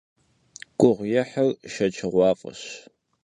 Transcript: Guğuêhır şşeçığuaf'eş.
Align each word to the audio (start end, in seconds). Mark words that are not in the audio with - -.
Guğuêhır 0.79 1.49
şşeçığuaf'eş. 1.71 2.61